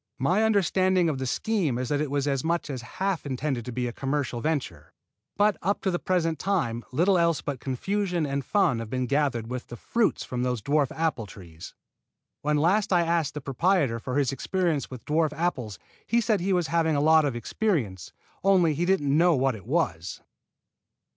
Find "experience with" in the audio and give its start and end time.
14.31-15.05